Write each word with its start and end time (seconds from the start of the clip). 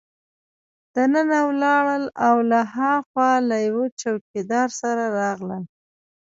دننه 0.95 1.39
ولاړل 1.49 2.03
او 2.27 2.35
له 2.51 2.59
هاخوا 2.75 3.31
له 3.49 3.57
یوه 3.67 3.85
چوکیدار 4.01 4.69
سره 4.81 5.03
راغلل. 5.19 5.63